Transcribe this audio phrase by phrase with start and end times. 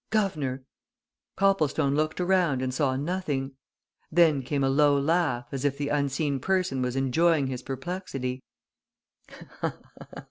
[0.09, 0.63] "Guv'nor!"
[1.35, 3.51] Copplestone looked around and saw nothing.
[4.11, 8.41] Then came a low laugh, as if the unseen person was enjoying his perplexity.